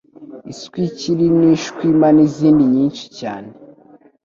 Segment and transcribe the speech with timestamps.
[0.51, 3.49] iswikiri n'ishwima n'izindi nyinshi cyane.